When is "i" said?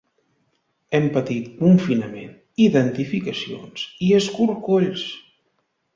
4.09-4.11